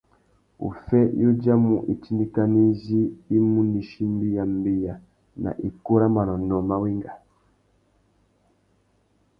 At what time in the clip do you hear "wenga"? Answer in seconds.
6.81-7.13